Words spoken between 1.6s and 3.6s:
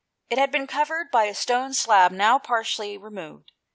slab, now partially removed.